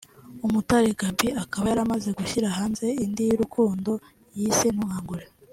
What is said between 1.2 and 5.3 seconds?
akaba yaramaze gushyira hanze indi y’urukundo yise’ Ntunkangure’